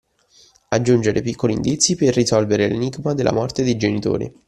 Aggiungere 0.69 1.21
piccoli 1.21 1.53
indizi 1.53 1.95
per 1.95 2.15
risolvere 2.15 2.67
l’enigma 2.67 3.13
della 3.13 3.31
morte 3.31 3.61
dei 3.61 3.77
genitori. 3.77 4.33